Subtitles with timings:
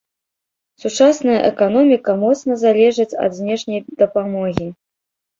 [0.83, 4.67] Сучасная эканоміка моцна залежыць ад знешняй дапамогі.